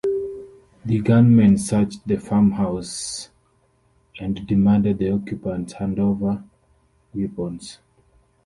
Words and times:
The 0.83 0.99
gunmen 0.99 1.59
searched 1.59 2.07
the 2.07 2.17
farmhouse 2.17 3.29
and 4.19 4.47
demanded 4.47 4.97
the 4.97 5.11
occupants 5.11 5.73
hand 5.73 5.99
over 5.99 6.43
weapons. 7.13 7.77